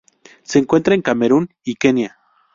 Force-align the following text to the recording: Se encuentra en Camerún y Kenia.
Se 0.41 0.57
encuentra 0.57 0.95
en 0.95 1.03
Camerún 1.03 1.53
y 1.63 1.75
Kenia. 1.75 2.17